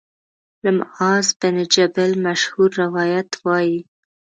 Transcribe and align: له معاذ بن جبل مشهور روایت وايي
له 0.63 0.69
معاذ 0.77 1.25
بن 1.41 1.55
جبل 1.73 2.11
مشهور 2.25 2.69
روایت 2.83 3.29
وايي 3.45 3.77